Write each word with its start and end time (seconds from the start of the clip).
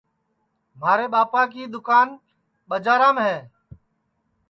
مھارے 0.79 1.05
ٻاپا 1.13 1.41
کی 1.53 1.61
دوکان 1.73 2.07
ٻجارام 2.69 3.15
ہے 3.25 3.37